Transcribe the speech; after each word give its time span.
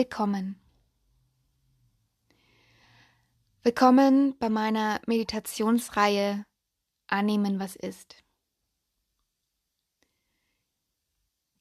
Willkommen. 0.00 0.58
Willkommen 3.62 4.34
bei 4.38 4.48
meiner 4.48 4.98
Meditationsreihe 5.06 6.46
Annehmen, 7.06 7.60
was 7.60 7.76
ist. 7.76 8.16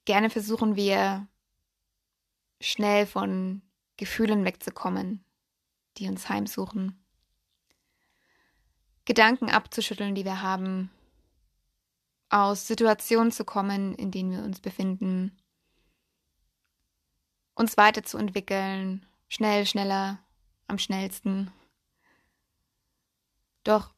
Gerne 0.05 0.29
versuchen 0.29 0.78
wir 0.78 1.28
schnell 2.62 3.05
von 3.05 3.62
Gefühlen 3.97 4.46
wegzukommen, 4.46 5.26
die 5.97 6.08
uns 6.08 6.29
heimsuchen. 6.29 6.97
Gedanken 9.03 9.49
abzuschütteln, 9.49 10.15
die 10.15 10.24
wir 10.24 10.42
haben, 10.42 10.90
aus 12.29 12.67
Situationen 12.67 13.33
zu 13.33 13.44
kommen, 13.44 13.96
in 13.96 14.12
denen 14.12 14.31
wir 14.31 14.44
uns 14.44 14.62
befinden, 14.62 15.37
uns 17.59 17.76
weiterzuentwickeln, 17.76 19.05
schnell, 19.27 19.66
schneller, 19.66 20.20
am 20.67 20.80
schnellsten. 20.80 21.52
Doch 23.66 23.94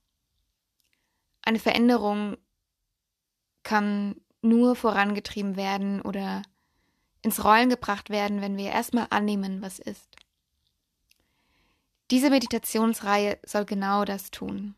eine 1.43 1.59
Veränderung 1.59 2.37
kann 3.61 4.19
nur 4.41 4.75
vorangetrieben 4.75 5.55
werden 5.57 6.01
oder 6.01 6.41
ins 7.21 7.43
Rollen 7.43 7.69
gebracht 7.69 8.09
werden, 8.09 8.41
wenn 8.41 8.57
wir 8.57 8.71
erstmal 8.71 9.05
annehmen, 9.11 9.61
was 9.61 9.77
ist. 9.77 10.15
Diese 12.09 12.31
Meditationsreihe 12.31 13.37
soll 13.45 13.65
genau 13.65 14.05
das 14.05 14.31
tun. 14.31 14.73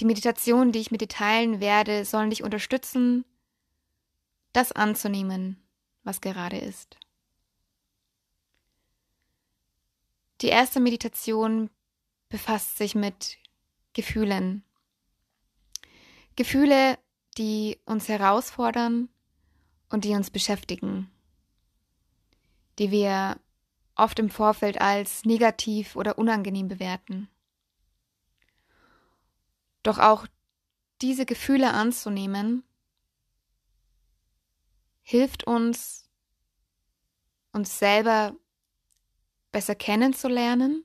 Die 0.00 0.04
Meditationen, 0.04 0.72
die 0.72 0.80
ich 0.80 0.90
mit 0.90 1.00
dir 1.00 1.08
teilen 1.08 1.60
werde, 1.60 2.04
sollen 2.04 2.30
dich 2.30 2.42
unterstützen, 2.42 3.24
das 4.52 4.72
anzunehmen, 4.72 5.61
was 6.04 6.20
gerade 6.20 6.58
ist. 6.58 6.96
Die 10.40 10.48
erste 10.48 10.80
Meditation 10.80 11.70
befasst 12.28 12.76
sich 12.76 12.94
mit 12.94 13.38
Gefühlen. 13.92 14.64
Gefühle, 16.34 16.98
die 17.38 17.78
uns 17.84 18.08
herausfordern 18.08 19.08
und 19.90 20.04
die 20.04 20.14
uns 20.14 20.30
beschäftigen, 20.30 21.10
die 22.78 22.90
wir 22.90 23.38
oft 23.94 24.18
im 24.18 24.30
Vorfeld 24.30 24.80
als 24.80 25.24
negativ 25.24 25.94
oder 25.94 26.18
unangenehm 26.18 26.68
bewerten. 26.68 27.28
Doch 29.82 29.98
auch 29.98 30.26
diese 31.02 31.26
Gefühle 31.26 31.72
anzunehmen, 31.72 32.64
hilft 35.02 35.44
uns, 35.46 36.08
uns 37.52 37.78
selber 37.78 38.34
besser 39.50 39.74
kennenzulernen 39.74 40.84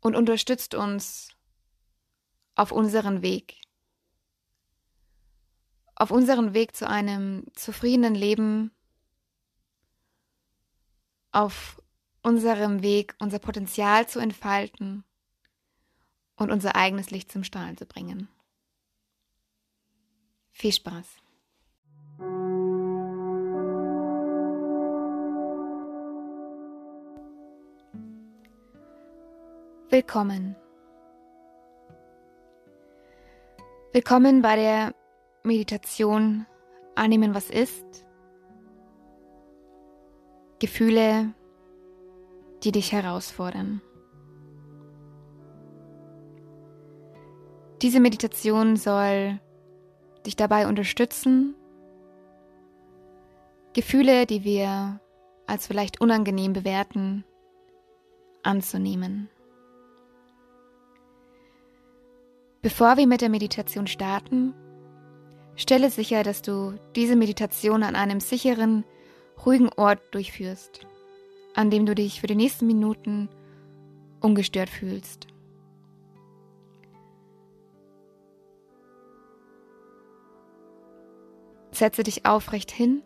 und 0.00 0.14
unterstützt 0.14 0.74
uns 0.74 1.30
auf 2.54 2.72
unseren 2.72 3.22
Weg. 3.22 3.56
Auf 5.96 6.12
unseren 6.12 6.54
Weg 6.54 6.76
zu 6.76 6.88
einem 6.88 7.44
zufriedenen 7.54 8.14
Leben, 8.14 8.70
auf 11.32 11.82
unserem 12.22 12.82
Weg 12.82 13.16
unser 13.18 13.40
Potenzial 13.40 14.08
zu 14.08 14.20
entfalten 14.20 15.04
und 16.36 16.52
unser 16.52 16.76
eigenes 16.76 17.10
Licht 17.10 17.32
zum 17.32 17.42
Strahlen 17.42 17.76
zu 17.76 17.86
bringen. 17.86 18.28
Viel 20.52 20.72
Spaß! 20.72 21.06
Willkommen. 29.98 30.54
Willkommen 33.92 34.42
bei 34.42 34.54
der 34.54 34.94
Meditation 35.42 36.46
Annehmen, 36.94 37.34
was 37.34 37.50
ist. 37.50 38.06
Gefühle, 40.60 41.34
die 42.62 42.70
dich 42.70 42.92
herausfordern. 42.92 43.82
Diese 47.82 47.98
Meditation 47.98 48.76
soll 48.76 49.40
dich 50.24 50.36
dabei 50.36 50.68
unterstützen, 50.68 51.56
Gefühle, 53.72 54.26
die 54.26 54.44
wir 54.44 55.00
als 55.48 55.66
vielleicht 55.66 56.00
unangenehm 56.00 56.52
bewerten, 56.52 57.24
anzunehmen. 58.44 59.28
Bevor 62.60 62.96
wir 62.96 63.06
mit 63.06 63.20
der 63.20 63.28
Meditation 63.28 63.86
starten, 63.86 64.52
stelle 65.54 65.90
sicher, 65.90 66.24
dass 66.24 66.42
du 66.42 66.74
diese 66.96 67.14
Meditation 67.14 67.84
an 67.84 67.94
einem 67.94 68.18
sicheren, 68.18 68.84
ruhigen 69.46 69.68
Ort 69.76 70.00
durchführst, 70.10 70.84
an 71.54 71.70
dem 71.70 71.86
du 71.86 71.94
dich 71.94 72.20
für 72.20 72.26
die 72.26 72.34
nächsten 72.34 72.66
Minuten 72.66 73.28
ungestört 74.20 74.70
fühlst. 74.70 75.28
Setze 81.70 82.02
dich 82.02 82.26
aufrecht 82.26 82.72
hin, 82.72 83.04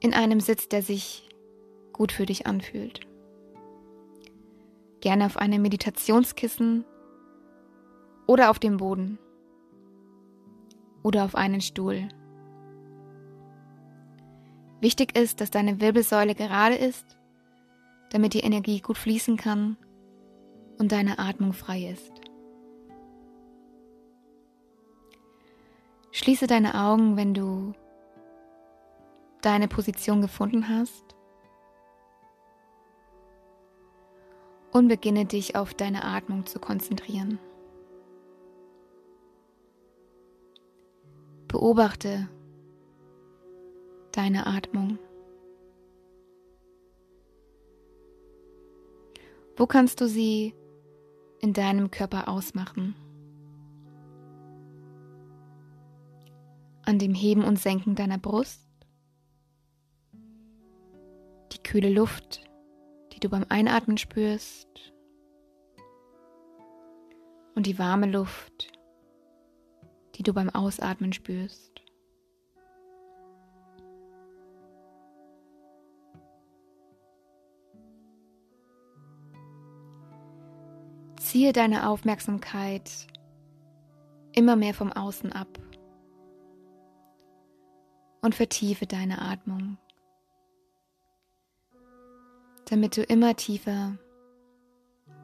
in 0.00 0.14
einem 0.14 0.40
Sitz, 0.40 0.70
der 0.70 0.80
sich 0.80 1.28
gut 1.92 2.10
für 2.10 2.24
dich 2.24 2.46
anfühlt. 2.46 3.00
Gerne 5.00 5.26
auf 5.26 5.36
einem 5.36 5.60
Meditationskissen 5.60 6.86
oder 8.26 8.50
auf 8.50 8.58
dem 8.58 8.76
Boden 8.78 9.18
oder 11.02 11.24
auf 11.24 11.34
einen 11.34 11.60
Stuhl. 11.60 12.08
Wichtig 14.80 15.16
ist, 15.16 15.40
dass 15.40 15.50
deine 15.50 15.80
Wirbelsäule 15.80 16.34
gerade 16.34 16.74
ist, 16.74 17.18
damit 18.10 18.34
die 18.34 18.40
Energie 18.40 18.80
gut 18.80 18.98
fließen 18.98 19.36
kann 19.36 19.76
und 20.78 20.92
deine 20.92 21.18
Atmung 21.18 21.52
frei 21.52 21.90
ist. 21.90 22.12
Schließe 26.12 26.46
deine 26.46 26.74
Augen, 26.80 27.16
wenn 27.16 27.34
du 27.34 27.72
deine 29.42 29.68
Position 29.68 30.20
gefunden 30.20 30.68
hast 30.68 31.16
und 34.72 34.88
beginne 34.88 35.24
dich 35.24 35.56
auf 35.56 35.74
deine 35.74 36.04
Atmung 36.04 36.46
zu 36.46 36.58
konzentrieren. 36.58 37.38
Beobachte 41.64 42.28
deine 44.12 44.46
Atmung. 44.46 44.98
Wo 49.56 49.66
kannst 49.66 50.02
du 50.02 50.06
sie 50.06 50.54
in 51.40 51.54
deinem 51.54 51.90
Körper 51.90 52.28
ausmachen? 52.28 52.94
an 56.82 56.98
dem 56.98 57.14
Heben 57.14 57.44
und 57.44 57.58
Senken 57.58 57.94
deiner 57.94 58.18
Brust, 58.18 58.68
die 61.50 61.62
kühle 61.62 61.88
Luft, 61.88 62.44
die 63.14 63.20
du 63.20 63.30
beim 63.30 63.46
Einatmen 63.48 63.96
spürst 63.96 64.92
und 67.54 67.64
die 67.64 67.78
warme 67.78 68.10
Luft, 68.10 68.73
die 70.24 70.30
du 70.30 70.32
beim 70.32 70.48
Ausatmen 70.48 71.12
spürst. 71.12 71.82
Ziehe 81.18 81.52
deine 81.52 81.88
Aufmerksamkeit 81.88 83.06
immer 84.32 84.56
mehr 84.56 84.72
vom 84.72 84.92
Außen 84.92 85.32
ab 85.32 85.58
und 88.22 88.34
vertiefe 88.34 88.86
deine 88.86 89.20
Atmung, 89.20 89.76
damit 92.70 92.96
du 92.96 93.02
immer 93.02 93.36
tiefer 93.36 93.98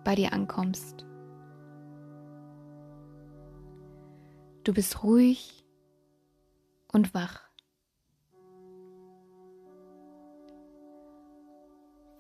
bei 0.05 0.15
dir 0.15 0.35
ankommst. 0.35 1.07
Du 4.65 4.75
bist 4.75 5.03
ruhig 5.03 5.65
und 6.93 7.15
wach. 7.15 7.41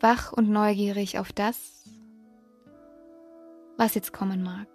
Wach 0.01 0.33
und 0.33 0.49
neugierig 0.49 1.19
auf 1.19 1.33
das, 1.33 1.85
was 3.77 3.95
jetzt 3.95 4.15
kommen 4.15 4.43
mag. 4.43 4.67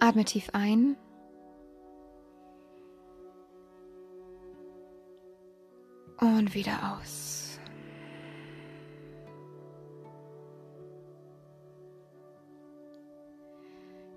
Atme 0.00 0.24
tief 0.24 0.50
ein. 0.52 0.96
Und 6.18 6.54
wieder 6.54 6.98
aus. 7.00 7.39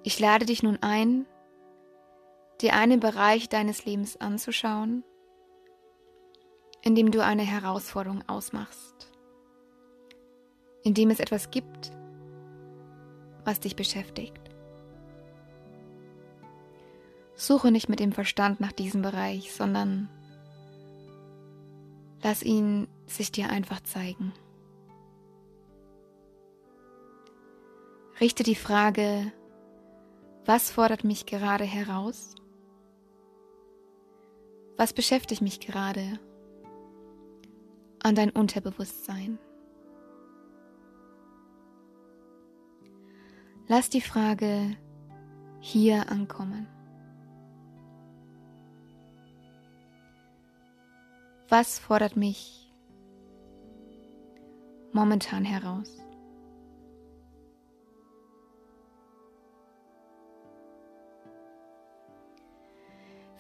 Ich 0.04 0.20
lade 0.20 0.46
dich 0.46 0.64
nun 0.64 0.78
ein, 0.82 1.26
dir 2.62 2.74
einen 2.74 3.00
Bereich 3.00 3.48
deines 3.48 3.86
Lebens 3.86 4.18
anzuschauen, 4.18 5.04
in 6.82 6.94
dem 6.94 7.12
du 7.12 7.24
eine 7.24 7.44
Herausforderung 7.44 8.22
ausmachst, 8.28 9.10
in 10.84 10.94
dem 10.94 11.10
es 11.10 11.22
etwas 11.22 11.52
gibt, 11.52 11.94
was 13.46 13.62
dich 13.62 13.78
beschäftigt. 13.78 14.42
Suche 17.36 17.72
nicht 17.72 17.88
mit 17.88 18.02
dem 18.02 18.12
Verstand 18.12 18.60
nach 18.60 18.74
diesem 18.74 19.02
Bereich, 19.02 19.54
sondern 19.54 20.10
lass 22.22 22.44
ihn 22.44 22.88
sich 23.08 23.32
dir 23.32 23.50
einfach 23.50 23.82
zeigen. 23.82 24.34
Richte 28.20 28.44
die 28.44 28.56
Frage, 28.56 29.32
was 30.45 30.72
fordert 30.72 31.04
mich 31.04 31.25
gerade 31.25 31.63
heraus? 31.63 32.36
Was 34.78 34.94
beschäftigt 34.94 35.42
mich 35.42 35.60
gerade 35.60 36.19
an 38.01 38.16
dein 38.16 38.30
Unterbewusstsein? 38.30 39.40
Lass 43.68 43.90
die 43.90 44.01
Frage 44.01 44.75
hier 45.60 46.10
ankommen. 46.12 46.68
Was 51.48 51.80
fordert 51.80 52.18
mich 52.18 52.74
momentan 54.92 55.46
heraus? 55.46 56.03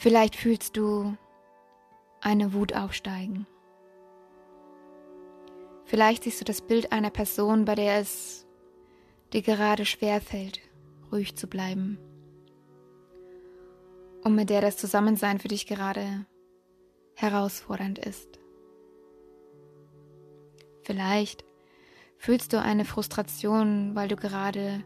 Vielleicht 0.03 0.35
fühlst 0.35 0.75
du 0.75 1.15
eine 2.19 2.51
Wut 2.51 2.75
aufsteigen. 2.75 3.47
Vielleicht 5.85 6.25
siehst 6.25 6.41
du 6.41 6.43
das 6.43 6.59
Bild 6.59 6.91
einer 6.91 7.09
Person, 7.09 7.63
bei 7.63 7.75
der 7.75 7.99
es 7.99 8.45
dir 9.31 9.41
gerade 9.41 9.85
schwer 9.85 10.19
fällt, 10.19 10.59
ruhig 11.09 11.37
zu 11.37 11.47
bleiben. 11.47 11.99
Und 14.25 14.35
mit 14.35 14.49
der 14.49 14.59
das 14.59 14.75
Zusammensein 14.75 15.39
für 15.39 15.47
dich 15.47 15.67
gerade 15.67 16.25
herausfordernd 17.15 17.97
ist. 17.97 18.41
Vielleicht 20.81 21.45
fühlst 22.17 22.51
du 22.51 22.61
eine 22.61 22.83
Frustration, 22.83 23.95
weil 23.95 24.09
du 24.09 24.17
gerade 24.17 24.83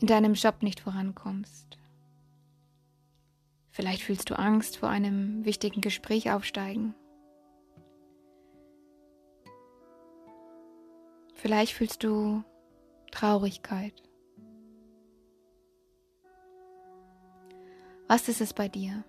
in 0.00 0.08
deinem 0.08 0.34
Job 0.34 0.64
nicht 0.64 0.80
vorankommst. 0.80 1.78
Vielleicht 3.72 4.02
fühlst 4.02 4.28
du 4.28 4.38
Angst 4.38 4.76
vor 4.76 4.90
einem 4.90 5.46
wichtigen 5.46 5.80
Gespräch 5.80 6.30
aufsteigen. 6.30 6.94
Vielleicht 11.34 11.72
fühlst 11.72 12.04
du 12.04 12.44
Traurigkeit. 13.10 13.94
Was 18.08 18.28
ist 18.28 18.42
es 18.42 18.52
bei 18.52 18.68
dir? 18.68 19.04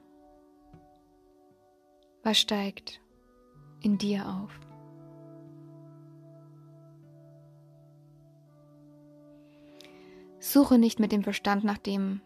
Was 2.24 2.39
steigt 2.39 3.01
in 3.81 3.98
dir 3.98 4.30
auf? 4.30 4.57
Suche 10.39 10.77
nicht 10.77 11.01
mit 11.01 11.12
dem 11.12 11.24
Verstand 11.24 11.65
nach 11.65 11.77
dem, 11.77 12.21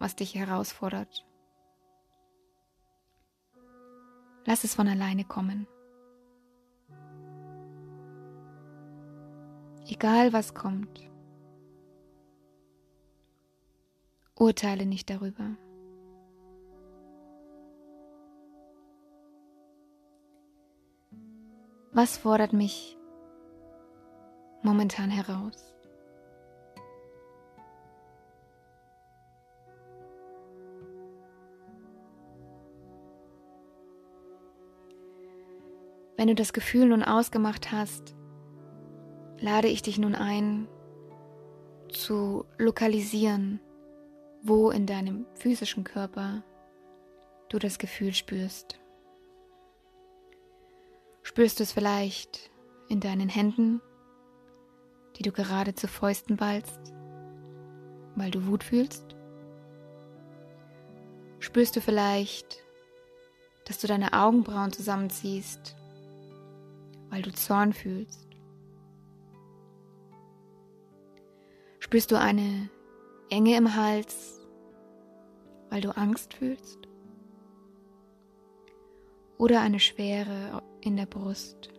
was 0.00 0.16
dich 0.16 0.34
herausfordert. 0.34 1.24
Lass 4.46 4.62
es 4.62 4.76
von 4.76 4.86
alleine 4.86 5.24
kommen. 5.24 5.66
Egal 9.88 10.32
was 10.32 10.54
kommt, 10.54 11.10
urteile 14.36 14.86
nicht 14.86 15.10
darüber. 15.10 15.56
Was 21.92 22.18
fordert 22.18 22.52
mich 22.52 22.96
momentan 24.62 25.10
heraus? 25.10 25.75
Wenn 36.16 36.28
du 36.28 36.34
das 36.34 36.52
Gefühl 36.52 36.86
nun 36.86 37.02
ausgemacht 37.02 37.72
hast, 37.72 38.14
lade 39.38 39.68
ich 39.68 39.82
dich 39.82 39.98
nun 39.98 40.14
ein, 40.14 40.68
zu 41.88 42.44
lokalisieren, 42.58 43.60
wo 44.42 44.70
in 44.70 44.86
deinem 44.86 45.26
physischen 45.34 45.84
Körper 45.84 46.42
du 47.48 47.58
das 47.58 47.78
Gefühl 47.78 48.12
spürst. 48.12 48.80
Spürst 51.22 51.58
du 51.58 51.64
es 51.64 51.72
vielleicht 51.72 52.50
in 52.88 53.00
deinen 53.00 53.28
Händen, 53.28 53.80
die 55.16 55.22
du 55.22 55.32
gerade 55.32 55.74
zu 55.74 55.88
Fäusten 55.88 56.36
ballst, 56.36 56.94
weil 58.14 58.30
du 58.30 58.46
Wut 58.46 58.64
fühlst? 58.64 59.16
Spürst 61.40 61.76
du 61.76 61.80
vielleicht, 61.80 62.64
dass 63.66 63.78
du 63.78 63.86
deine 63.86 64.12
Augenbrauen 64.12 64.72
zusammenziehst, 64.72 65.76
weil 67.10 67.22
du 67.22 67.32
Zorn 67.32 67.72
fühlst? 67.72 68.26
Spürst 71.78 72.10
du 72.10 72.18
eine 72.18 72.68
Enge 73.30 73.56
im 73.56 73.76
Hals, 73.76 74.40
weil 75.70 75.80
du 75.80 75.96
Angst 75.96 76.34
fühlst? 76.34 76.78
Oder 79.38 79.60
eine 79.60 79.78
Schwere 79.78 80.62
in 80.80 80.96
der 80.96 81.06
Brust, 81.06 81.72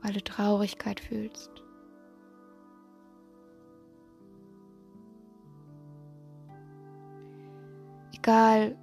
weil 0.00 0.12
du 0.14 0.22
Traurigkeit 0.22 0.98
fühlst. 0.98 1.50
Egal, 8.14 8.76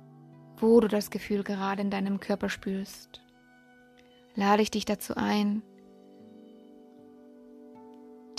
wo 0.58 0.80
du 0.80 0.88
das 0.88 1.10
Gefühl 1.12 1.44
gerade 1.44 1.82
in 1.82 1.90
deinem 1.90 2.20
Körper 2.20 2.50
spürst, 2.50 3.22
lade 4.40 4.62
ich 4.62 4.72
dich 4.72 4.86
dazu 4.86 5.16
ein, 5.18 5.62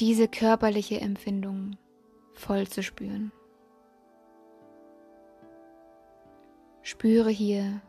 diese 0.00 0.28
körperliche 0.28 0.98
Empfindung 0.98 1.76
voll 2.32 2.66
zu 2.66 2.82
spüren. 2.82 3.32
Spüre 6.80 7.28
hier 7.28 7.82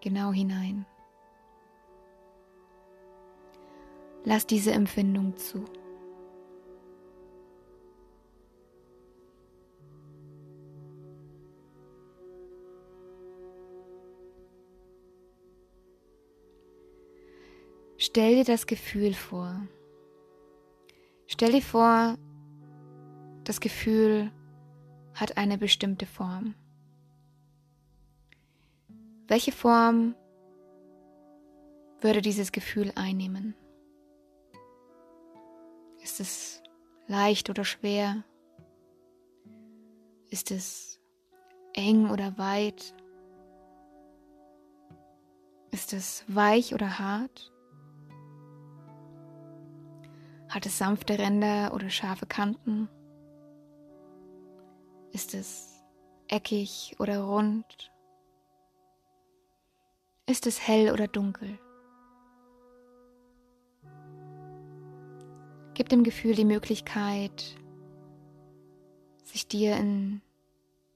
genau 0.00 0.32
hinein. 0.32 0.86
Lass 4.24 4.46
diese 4.46 4.70
Empfindung 4.70 5.36
zu. 5.36 5.64
Stell 18.10 18.34
dir 18.34 18.44
das 18.44 18.66
Gefühl 18.66 19.14
vor. 19.14 19.54
Stell 21.28 21.52
dir 21.52 21.62
vor, 21.62 22.18
das 23.44 23.60
Gefühl 23.60 24.32
hat 25.14 25.36
eine 25.36 25.58
bestimmte 25.58 26.06
Form. 26.06 26.56
Welche 29.28 29.52
Form 29.52 30.16
würde 32.00 32.20
dieses 32.20 32.50
Gefühl 32.50 32.90
einnehmen? 32.96 33.54
Ist 36.02 36.18
es 36.18 36.64
leicht 37.06 37.48
oder 37.48 37.64
schwer? 37.64 38.24
Ist 40.30 40.50
es 40.50 40.98
eng 41.74 42.10
oder 42.10 42.36
weit? 42.38 42.92
Ist 45.70 45.92
es 45.92 46.24
weich 46.26 46.74
oder 46.74 46.98
hart? 46.98 47.52
Hat 50.50 50.66
es 50.66 50.78
sanfte 50.78 51.16
Ränder 51.16 51.72
oder 51.72 51.90
scharfe 51.90 52.26
Kanten? 52.26 52.88
Ist 55.12 55.32
es 55.32 55.80
eckig 56.26 56.96
oder 56.98 57.20
rund? 57.22 57.92
Ist 60.26 60.48
es 60.48 60.66
hell 60.66 60.92
oder 60.92 61.06
dunkel? 61.06 61.56
Gib 65.74 65.88
dem 65.88 66.02
Gefühl 66.02 66.34
die 66.34 66.44
Möglichkeit, 66.44 67.56
sich 69.22 69.46
dir 69.46 69.76
in 69.76 70.20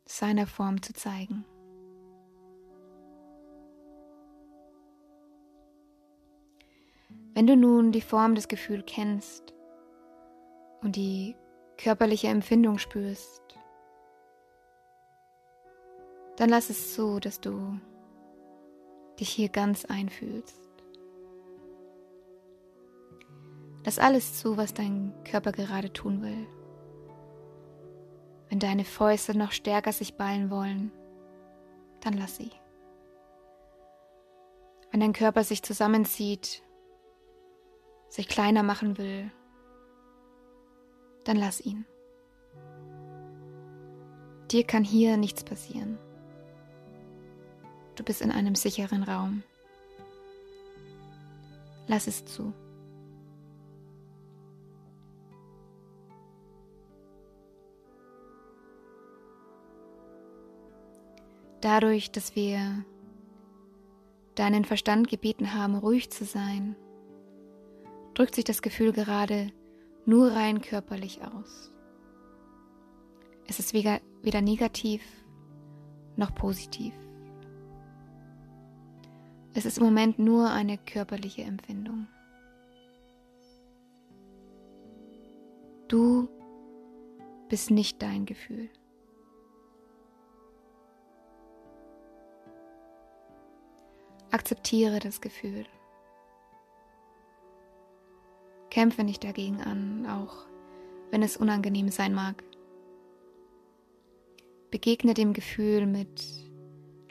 seiner 0.04 0.48
Form 0.48 0.82
zu 0.82 0.92
zeigen. 0.94 1.44
Wenn 7.34 7.48
du 7.48 7.56
nun 7.56 7.90
die 7.90 8.00
Form 8.00 8.36
des 8.36 8.46
Gefühls 8.46 8.84
kennst 8.86 9.52
und 10.82 10.94
die 10.94 11.34
körperliche 11.76 12.28
Empfindung 12.28 12.78
spürst, 12.78 13.42
dann 16.36 16.48
lass 16.48 16.70
es 16.70 16.94
zu, 16.94 17.18
dass 17.18 17.40
du 17.40 17.80
dich 19.18 19.30
hier 19.30 19.48
ganz 19.48 19.84
einfühlst. 19.84 20.60
Lass 23.84 23.98
alles 23.98 24.38
zu, 24.38 24.56
was 24.56 24.72
dein 24.72 25.12
Körper 25.24 25.52
gerade 25.52 25.92
tun 25.92 26.22
will. 26.22 26.46
Wenn 28.48 28.60
deine 28.60 28.84
Fäuste 28.84 29.36
noch 29.36 29.52
stärker 29.52 29.92
sich 29.92 30.14
ballen 30.14 30.50
wollen, 30.50 30.92
dann 32.00 32.14
lass 32.14 32.36
sie. 32.36 32.50
Wenn 34.90 35.00
dein 35.00 35.12
Körper 35.12 35.42
sich 35.42 35.62
zusammenzieht, 35.62 36.62
sich 38.14 38.28
kleiner 38.28 38.62
machen 38.62 38.96
will, 38.96 39.28
dann 41.24 41.36
lass 41.36 41.60
ihn. 41.60 41.84
Dir 44.52 44.62
kann 44.64 44.84
hier 44.84 45.16
nichts 45.16 45.42
passieren. 45.42 45.98
Du 47.96 48.04
bist 48.04 48.22
in 48.22 48.30
einem 48.30 48.54
sicheren 48.54 49.02
Raum. 49.02 49.42
Lass 51.88 52.06
es 52.06 52.24
zu. 52.24 52.52
Dadurch, 61.60 62.12
dass 62.12 62.36
wir 62.36 62.84
deinen 64.36 64.64
Verstand 64.64 65.08
gebeten 65.08 65.52
haben, 65.52 65.74
ruhig 65.74 66.10
zu 66.10 66.24
sein, 66.24 66.76
drückt 68.14 68.34
sich 68.34 68.44
das 68.44 68.62
Gefühl 68.62 68.92
gerade 68.92 69.52
nur 70.06 70.32
rein 70.32 70.60
körperlich 70.60 71.20
aus. 71.22 71.72
Es 73.46 73.58
ist 73.58 73.74
weder, 73.74 74.00
negativ 74.40 75.02
noch 76.16 76.34
positiv. 76.34 76.94
Es 79.52 79.66
ist 79.66 79.78
im 79.78 79.84
Moment 79.84 80.18
nur 80.18 80.50
eine 80.50 80.78
körperliche 80.78 81.42
Empfindung. 81.42 82.06
Du 85.88 86.28
bist 87.48 87.70
nicht 87.70 88.00
dein 88.02 88.26
Gefühl. 88.26 88.70
Akzeptiere 94.30 94.98
das 94.98 95.20
Gefühl. 95.20 95.66
Kämpfe 98.74 99.04
nicht 99.04 99.22
dagegen 99.22 99.60
an, 99.60 100.04
auch 100.04 100.48
wenn 101.12 101.22
es 101.22 101.36
unangenehm 101.36 101.90
sein 101.90 102.12
mag. 102.12 102.42
Begegne 104.72 105.14
dem 105.14 105.32
Gefühl 105.32 105.86
mit 105.86 106.20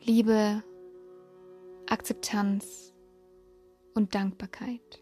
Liebe, 0.01 0.61
Akzeptanz 1.87 2.93
und 3.93 4.13
Dankbarkeit. 4.13 5.01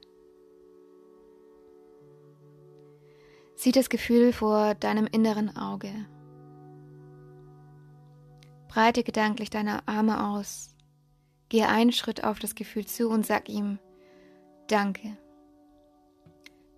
Sieh 3.56 3.72
das 3.72 3.90
Gefühl 3.90 4.32
vor 4.32 4.76
deinem 4.76 5.08
inneren 5.08 5.58
Auge. 5.58 5.92
Breite 8.68 9.02
gedanklich 9.02 9.50
deine 9.50 9.88
Arme 9.88 10.28
aus. 10.30 10.76
Gehe 11.50 11.68
einen 11.68 11.92
Schritt 11.92 12.24
auf 12.24 12.38
das 12.38 12.54
Gefühl 12.54 12.86
zu 12.86 13.10
und 13.10 13.26
sag 13.26 13.50
ihm 13.50 13.80
Danke. 14.68 15.18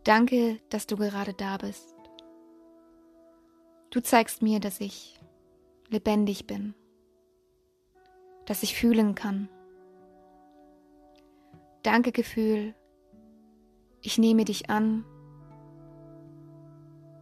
Danke, 0.03 0.59
dass 0.69 0.85
du 0.85 0.97
gerade 0.97 1.33
da 1.33 1.57
bist. 1.57 1.95
Du 3.89 4.01
zeigst 4.01 4.41
mir, 4.41 4.59
dass 4.59 4.81
ich 4.81 5.19
lebendig 5.87 6.45
bin, 6.45 6.73
dass 8.45 8.63
ich 8.63 8.75
fühlen 8.75 9.15
kann. 9.15 9.47
Danke, 11.83 12.11
Gefühl. 12.11 12.75
Ich 14.01 14.17
nehme 14.17 14.43
dich 14.43 14.69
an 14.69 15.05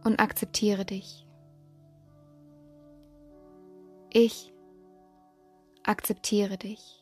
und 0.02 0.18
akzeptiere 0.18 0.84
dich. 0.84 1.26
Ich 4.10 4.52
akzeptiere 5.84 6.58
dich. 6.58 7.01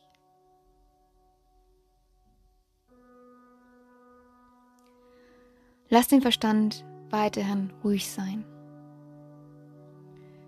Lass 5.93 6.07
den 6.07 6.21
Verstand 6.21 6.85
weiterhin 7.09 7.73
ruhig 7.83 8.09
sein. 8.09 8.45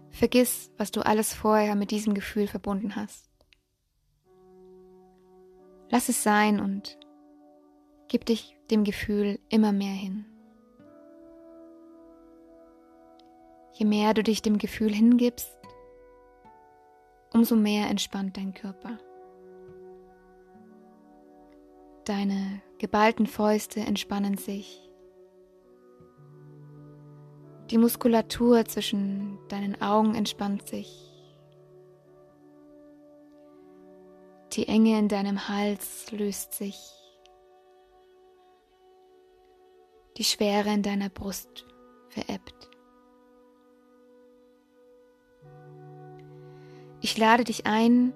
Vergiss, 0.09 0.71
was 0.77 0.89
du 0.89 1.05
alles 1.05 1.33
vorher 1.33 1.75
mit 1.75 1.91
diesem 1.91 2.13
Gefühl 2.13 2.47
verbunden 2.47 2.95
hast. 2.95 3.29
Lass 5.89 6.07
es 6.07 6.23
sein 6.23 6.61
und 6.61 6.97
gib 8.07 8.25
dich 8.25 8.57
dem 8.71 8.85
Gefühl 8.85 9.37
immer 9.49 9.73
mehr 9.73 9.91
hin. 9.91 10.25
Je 13.73 13.85
mehr 13.85 14.13
du 14.13 14.23
dich 14.23 14.41
dem 14.41 14.59
Gefühl 14.59 14.93
hingibst, 14.93 15.57
umso 17.33 17.57
mehr 17.57 17.89
entspannt 17.89 18.37
dein 18.37 18.53
Körper. 18.53 18.97
Deine 22.05 22.61
geballten 22.77 23.27
Fäuste 23.27 23.81
entspannen 23.81 24.37
sich 24.37 24.89
die 27.73 27.79
Muskulatur 27.79 28.65
zwischen 28.65 29.39
deinen 29.49 29.81
Augen 29.81 30.13
entspannt 30.13 30.67
sich. 30.67 31.09
Die 34.51 34.67
Enge 34.67 34.99
in 34.99 35.07
deinem 35.07 35.49
Hals 35.49 36.11
löst 36.11 36.53
sich. 36.53 36.77
Die 40.17 40.23
Schwere 40.23 40.69
in 40.69 40.83
deiner 40.83 41.09
Brust 41.09 41.65
verebbt. 42.09 42.69
Ich 47.01 47.17
lade 47.17 47.43
dich 47.43 47.65
ein, 47.65 48.13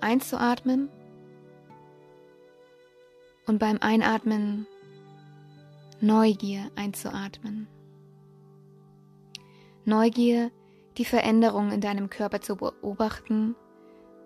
einzuatmen 0.00 0.88
und 3.46 3.60
beim 3.60 3.78
Einatmen 3.80 4.66
Neugier 6.00 6.72
einzuatmen. 6.74 7.68
Neugier, 9.90 10.50
die 10.96 11.04
Veränderung 11.04 11.72
in 11.72 11.80
deinem 11.80 12.08
Körper 12.08 12.40
zu 12.40 12.56
beobachten, 12.56 13.56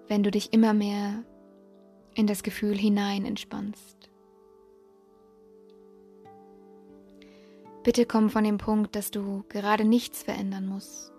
wenn 0.06 0.23
du 0.23 0.30
dich 0.30 0.52
immer 0.52 0.75
mehr 0.75 1.25
in 2.14 2.26
das 2.26 2.42
Gefühl 2.42 2.76
hinein 2.76 3.25
entspannst. 3.25 4.11
Bitte 7.83 8.06
komm 8.06 8.30
von 8.30 8.44
dem 8.44 8.59
Punkt, 8.59 8.94
dass 8.94 9.11
du 9.11 9.44
gerade 9.49 9.85
nichts 9.85 10.23
verändern 10.23 10.66
musst, 10.66 11.12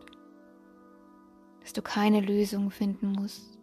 dass 1.62 1.74
du 1.74 1.82
keine 1.82 2.22
Lösung 2.22 2.72
finden 2.72 3.12
musst, 3.12 3.60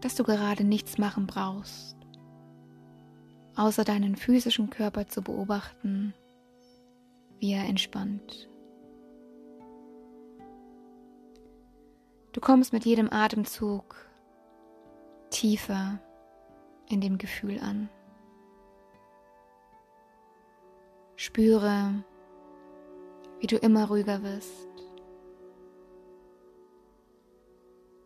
dass 0.00 0.14
du 0.14 0.24
gerade 0.24 0.64
nichts 0.64 0.98
machen 0.98 1.26
brauchst, 1.26 1.96
außer 3.54 3.84
deinen 3.84 4.16
physischen 4.16 4.70
Körper 4.70 5.06
zu 5.06 5.22
beobachten, 5.22 6.14
wie 7.38 7.52
er 7.52 7.64
entspannt. 7.64 8.48
Du 12.34 12.40
kommst 12.40 12.72
mit 12.72 12.84
jedem 12.84 13.12
Atemzug 13.12 13.94
tiefer 15.30 16.00
in 16.88 17.00
dem 17.00 17.16
Gefühl 17.16 17.60
an. 17.60 17.88
Spüre, 21.14 22.04
wie 23.38 23.46
du 23.46 23.56
immer 23.56 23.86
ruhiger 23.86 24.24
wirst. 24.24 24.66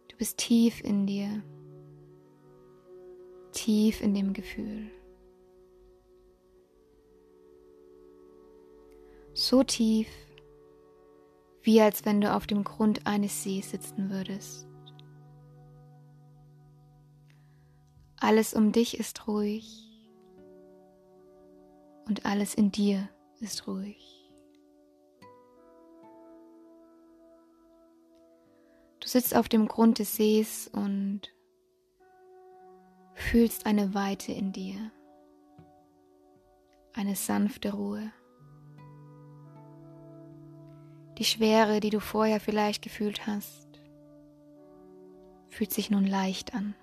Du 0.08 0.16
bist 0.18 0.36
tief 0.36 0.84
in 0.84 1.06
dir, 1.06 1.42
tief 3.52 4.02
in 4.02 4.12
dem 4.12 4.34
Gefühl. 4.34 4.90
So 9.32 9.62
tief, 9.62 10.08
wie 11.68 11.82
als 11.82 12.06
wenn 12.06 12.22
du 12.22 12.34
auf 12.34 12.46
dem 12.46 12.64
Grund 12.64 13.06
eines 13.06 13.42
Sees 13.42 13.72
sitzen 13.72 14.08
würdest. 14.08 14.66
Alles 18.18 18.54
um 18.54 18.72
dich 18.72 18.98
ist 18.98 19.28
ruhig 19.28 19.86
und 22.06 22.24
alles 22.24 22.54
in 22.54 22.72
dir 22.72 23.10
ist 23.40 23.66
ruhig. 23.66 24.32
Du 29.00 29.06
sitzt 29.06 29.36
auf 29.36 29.50
dem 29.50 29.68
Grund 29.68 29.98
des 29.98 30.16
Sees 30.16 30.68
und 30.68 31.34
fühlst 33.12 33.66
eine 33.66 33.92
Weite 33.92 34.32
in 34.32 34.52
dir, 34.52 34.90
eine 36.94 37.14
sanfte 37.14 37.74
Ruhe. 37.74 38.10
Die 41.18 41.24
Schwere, 41.24 41.80
die 41.80 41.90
du 41.90 41.98
vorher 41.98 42.38
vielleicht 42.38 42.80
gefühlt 42.80 43.26
hast, 43.26 43.66
fühlt 45.48 45.72
sich 45.72 45.90
nun 45.90 46.06
leicht 46.06 46.54
an. 46.54 46.76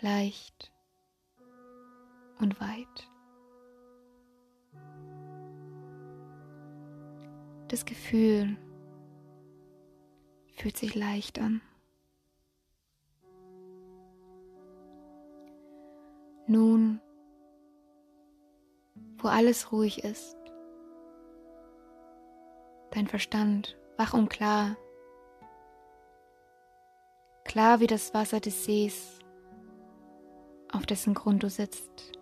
Leicht 0.00 0.70
und 2.40 2.60
weit. 2.60 3.08
Das 7.68 7.86
Gefühl 7.86 8.58
fühlt 10.56 10.76
sich 10.76 10.94
leicht 10.94 11.38
an. 11.38 11.62
Nun, 16.46 17.00
wo 19.16 19.28
alles 19.28 19.72
ruhig 19.72 20.04
ist, 20.04 20.39
dein 23.00 23.06
Verstand 23.06 23.78
wach 23.96 24.12
und 24.12 24.28
klar, 24.28 24.76
klar 27.44 27.80
wie 27.80 27.86
das 27.86 28.12
Wasser 28.12 28.40
des 28.40 28.64
Sees, 28.64 29.18
auf 30.70 30.84
dessen 30.84 31.14
Grund 31.14 31.42
du 31.42 31.48
sitzt. 31.48 32.12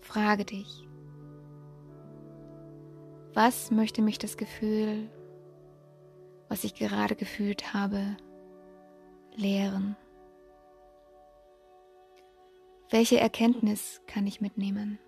Frage 0.00 0.46
dich, 0.46 0.88
was 3.34 3.70
möchte 3.70 4.00
mich 4.00 4.16
das 4.16 4.38
Gefühl, 4.38 5.10
was 6.48 6.64
ich 6.64 6.74
gerade 6.74 7.16
gefühlt 7.16 7.74
habe, 7.74 8.16
lehren? 9.36 9.94
Welche 12.88 13.20
Erkenntnis 13.20 14.00
kann 14.06 14.26
ich 14.26 14.40
mitnehmen? 14.40 14.98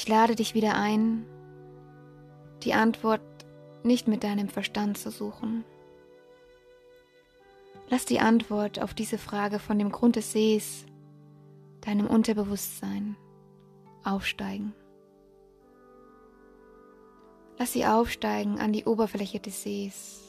Ich 0.00 0.08
lade 0.08 0.34
dich 0.34 0.54
wieder 0.54 0.76
ein, 0.76 1.26
die 2.62 2.72
Antwort 2.72 3.20
nicht 3.82 4.08
mit 4.08 4.24
deinem 4.24 4.48
Verstand 4.48 4.96
zu 4.96 5.10
suchen. 5.10 5.62
Lass 7.90 8.06
die 8.06 8.18
Antwort 8.18 8.80
auf 8.80 8.94
diese 8.94 9.18
Frage 9.18 9.58
von 9.58 9.78
dem 9.78 9.92
Grund 9.92 10.16
des 10.16 10.32
Sees, 10.32 10.86
deinem 11.82 12.06
Unterbewusstsein, 12.06 13.14
aufsteigen. 14.02 14.72
Lass 17.58 17.74
sie 17.74 17.84
aufsteigen 17.84 18.58
an 18.58 18.72
die 18.72 18.86
Oberfläche 18.86 19.38
des 19.38 19.62
Sees 19.62 20.22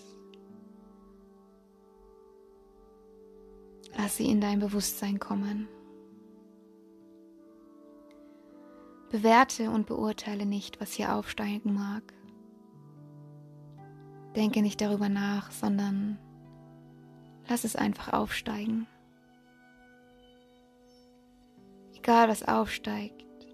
Lass 3.97 4.17
sie 4.17 4.29
in 4.29 4.41
dein 4.41 4.59
Bewusstsein 4.59 5.17
kommen. 5.17 5.69
Bewerte 9.11 9.69
und 9.69 9.85
beurteile 9.85 10.45
nicht, 10.45 10.79
was 10.79 10.93
hier 10.93 11.13
aufsteigen 11.15 11.73
mag. 11.73 12.01
Denke 14.35 14.61
nicht 14.61 14.79
darüber 14.79 15.09
nach, 15.09 15.51
sondern 15.51 16.17
lass 17.47 17.63
es 17.65 17.75
einfach 17.75 18.13
aufsteigen. 18.13 18.87
Egal 21.93 22.29
was 22.29 22.47
aufsteigt, 22.47 23.45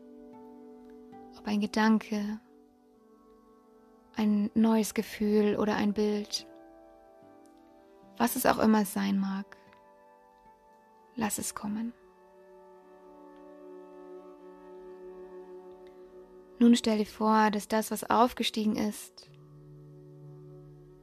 ob 1.37 1.47
ein 1.47 1.59
Gedanke, 1.59 2.39
ein 4.15 4.51
neues 4.53 4.93
Gefühl 4.93 5.57
oder 5.57 5.75
ein 5.75 5.93
Bild, 5.93 6.47
was 8.17 8.35
es 8.35 8.45
auch 8.45 8.59
immer 8.59 8.85
sein 8.85 9.19
mag 9.19 9.57
lass 11.17 11.39
es 11.39 11.53
kommen. 11.53 11.93
Nun 16.59 16.75
stell 16.75 16.97
dir 16.97 17.05
vor, 17.05 17.51
dass 17.51 17.67
das, 17.67 17.91
was 17.91 18.09
aufgestiegen 18.09 18.75
ist, 18.75 19.29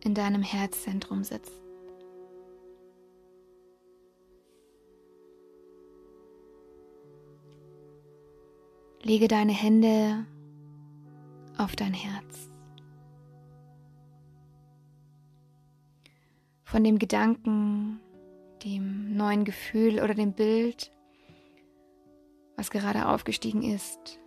in 0.03 0.15
deinem 0.15 0.43
Herzzentrum 0.43 1.23
sitzt. 1.23 1.53
Lege 9.03 9.29
deine 9.29 9.53
Hände 9.53 10.27
auf 11.57 11.77
dein 11.77 11.95
Herz. 11.95 12.51
Von 16.65 16.83
dem 16.83 16.99
Gedanken, 16.99 18.01
dem 18.65 19.17
neuen 19.17 19.45
Gefühl 19.45 20.03
oder 20.03 20.15
dem 20.15 20.33
Bild, 20.33 20.91
was 22.57 22.71
gerade 22.71 23.07
aufgestiegen 23.07 23.63
ist, 23.63 24.19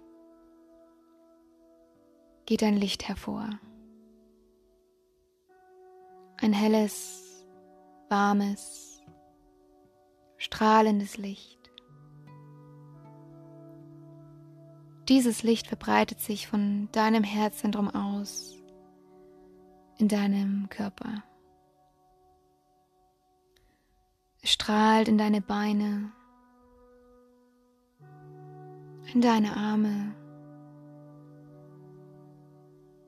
geht 2.48 2.64
ein 2.64 2.78
Licht 2.78 3.08
hervor. 3.10 3.50
Ein 6.38 6.54
helles, 6.54 7.46
warmes, 8.10 9.02
strahlendes 10.38 11.18
Licht. 11.18 11.60
Dieses 15.10 15.44
Licht 15.44 15.68
verbreitet 15.68 16.22
sich 16.22 16.48
von 16.48 16.90
deinem 16.94 17.24
Herzzentrum 17.24 17.90
aus 17.90 18.56
in 19.98 20.08
deinem 20.08 20.70
Körper. 20.70 21.24
Es 24.42 24.52
strahlt 24.52 25.10
in 25.10 25.18
deine 25.18 25.42
Beine, 25.42 26.14
in 29.14 29.20
deine 29.20 29.58
Arme, 29.58 30.16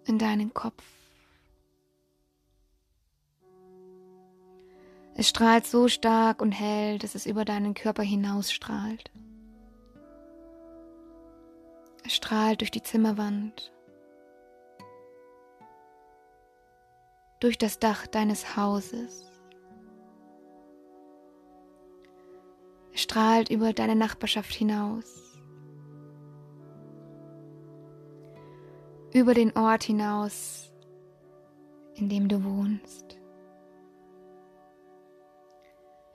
in 0.09 0.17
deinen 0.17 0.53
Kopf. 0.53 0.83
Es 5.15 5.29
strahlt 5.29 5.67
so 5.67 5.87
stark 5.87 6.41
und 6.41 6.51
hell, 6.51 6.97
dass 6.97 7.13
es 7.13 7.25
über 7.25 7.45
deinen 7.45 7.73
Körper 7.73 8.03
hinaus 8.03 8.51
strahlt. 8.51 9.11
Es 12.05 12.15
strahlt 12.15 12.61
durch 12.61 12.71
die 12.71 12.81
Zimmerwand, 12.81 13.71
durch 17.39 17.57
das 17.57 17.79
Dach 17.79 18.07
deines 18.07 18.55
Hauses, 18.55 19.29
strahlt 22.93 23.49
über 23.49 23.73
deine 23.73 23.95
Nachbarschaft 23.95 24.53
hinaus, 24.53 25.28
über 29.19 29.33
den 29.33 29.55
Ort 29.55 29.83
hinaus, 29.83 30.71
in 31.95 32.09
dem 32.09 32.27
du 32.27 32.43
wohnst. 32.43 33.19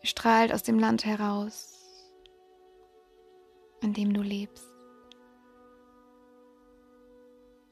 Es 0.03 0.11
strahlt 0.11 0.53
aus 0.53 0.63
dem 0.63 0.79
Land 0.79 1.05
heraus, 1.05 2.11
in 3.81 3.93
dem 3.93 4.13
du 4.13 4.23
lebst. 4.23 4.69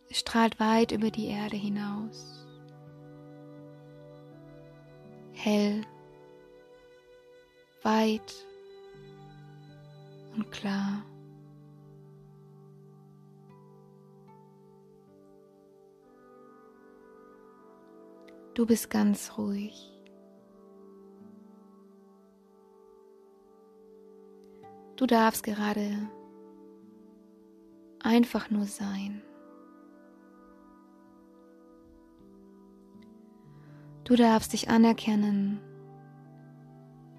Es 0.08 0.18
strahlt 0.18 0.60
weit 0.60 0.92
über 0.92 1.10
die 1.10 1.28
Erde 1.28 1.56
hinaus. 1.56 2.46
Hell, 5.32 5.82
weit 7.82 8.46
und 10.36 10.50
klar. 10.52 11.04
Du 18.54 18.66
bist 18.66 18.90
ganz 18.90 19.38
ruhig. 19.38 19.90
Du 24.96 25.06
darfst 25.06 25.42
gerade 25.42 26.10
einfach 28.00 28.50
nur 28.50 28.66
sein. 28.66 29.22
Du 34.04 34.16
darfst 34.16 34.52
dich 34.52 34.68
anerkennen, 34.68 35.58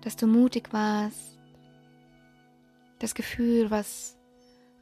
dass 0.01 0.15
du 0.15 0.27
mutig 0.27 0.71
warst, 0.71 1.39
das 2.99 3.15
Gefühl, 3.15 3.71
was 3.71 4.17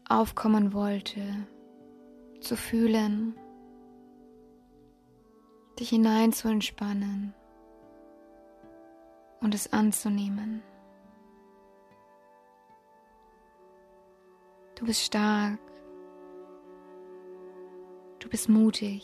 aufkommen 0.10 0.74
wollte, 0.74 1.22
zu 2.42 2.58
fühlen, 2.58 3.36
dich 5.80 5.90
hinein 5.90 6.34
zu 6.34 6.48
entspannen 6.48 7.34
und 9.42 9.56
es 9.56 9.72
anzunehmen. 9.74 10.62
Du 14.76 14.86
bist 14.86 15.02
stark. 15.02 15.60
Du 18.20 18.30
bist 18.30 18.50
mutig. 18.50 19.04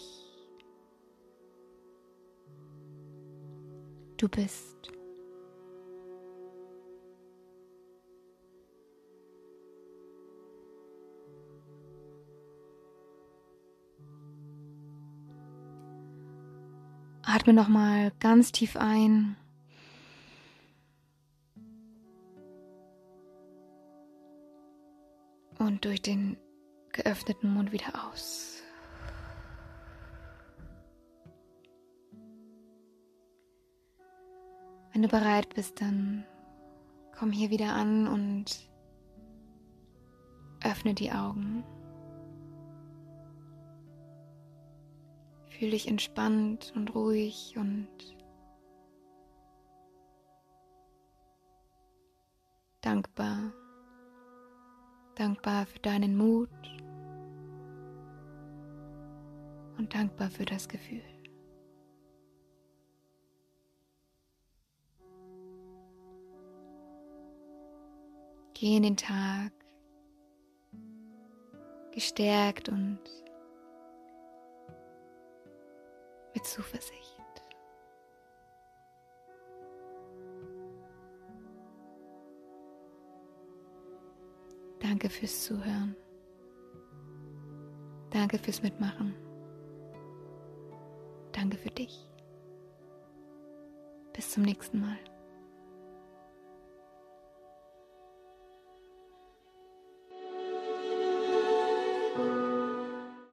Du 4.18 4.28
bist. 4.28 4.92
Atme 17.30 17.52
nochmal 17.52 18.14
ganz 18.22 18.54
tief 18.54 18.78
ein. 18.78 19.36
Und 25.60 25.84
durch 25.84 26.02
den 26.02 26.38
geöffneten 26.94 27.54
Mund 27.54 27.74
wieder 27.74 28.08
aus. 28.08 28.64
Wenn 34.94 35.02
du 35.02 35.10
bereit 35.10 35.54
bist, 35.54 35.82
dann 35.82 36.24
komm 37.20 37.34
hier 37.34 37.50
wieder 37.50 37.74
an 37.74 38.08
und 38.08 38.70
öffne 40.64 40.94
die 40.94 41.12
Augen. 41.12 41.66
Fühl 45.58 45.72
dich 45.72 45.88
entspannt 45.88 46.72
und 46.76 46.94
ruhig 46.94 47.56
und 47.58 47.88
dankbar. 52.82 53.52
Dankbar 55.16 55.66
für 55.66 55.80
deinen 55.80 56.16
Mut 56.16 56.50
und 59.80 59.96
dankbar 59.96 60.30
für 60.30 60.46
das 60.46 60.70
Gefühl. 60.70 61.02
Geh 68.54 68.78
in 68.78 68.84
den 68.84 68.98
Tag 68.98 69.52
gestärkt 71.94 72.70
und 72.70 73.00
mit 76.38 76.46
Zuversicht. 76.46 77.18
Danke 84.80 85.10
fürs 85.10 85.46
Zuhören. 85.46 85.96
Danke 88.12 88.38
fürs 88.38 88.62
Mitmachen. 88.62 89.16
Danke 91.32 91.58
für 91.58 91.72
dich. 91.72 92.08
Bis 94.14 94.30
zum 94.30 94.44
nächsten 94.44 94.80
Mal. 94.80 95.17